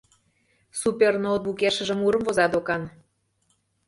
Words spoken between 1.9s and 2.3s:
мурым